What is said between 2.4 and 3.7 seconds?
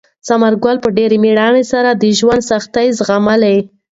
سختۍ زغملې.